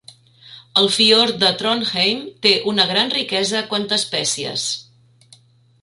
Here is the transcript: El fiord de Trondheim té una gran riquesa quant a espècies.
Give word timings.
El 0.83 0.87
fiord 0.93 1.35
de 1.43 1.51
Trondheim 1.59 2.25
té 2.47 2.55
una 2.73 2.89
gran 2.93 3.15
riquesa 3.19 3.65
quant 3.75 3.87
a 3.93 3.97
espècies. 4.03 4.69